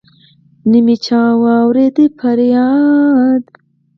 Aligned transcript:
نه 0.69 0.79
مي 0.85 0.95
چا 1.05 1.21
واوريد 1.41 1.97
فرياد 2.19 3.43